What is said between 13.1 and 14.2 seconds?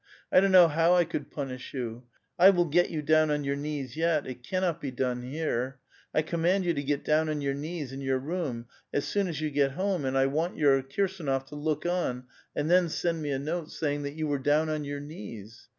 me a note, savinor that